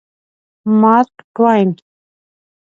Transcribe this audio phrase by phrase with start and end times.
[0.81, 1.69] مارک ټواین